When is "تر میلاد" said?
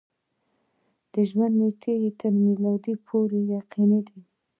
2.19-2.83